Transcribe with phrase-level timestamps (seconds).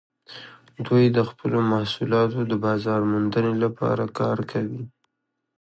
[0.85, 4.83] دوی د خپلو محصولاتو د بازارموندنې لپاره کار کوي